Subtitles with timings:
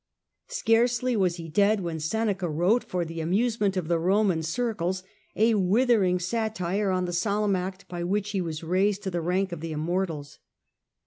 [0.47, 5.03] Scarcely was he dead when Seneca wrote for the amusement of the Roman circles
[5.35, 9.19] a withering satire on the solemn act by which he was raised to ihe satire
[9.19, 10.39] oi the rank of the immortals.